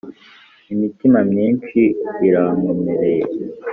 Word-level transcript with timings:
imitima 0.73 1.19
myinshi 1.31 1.81
irankomereye: 2.27 3.25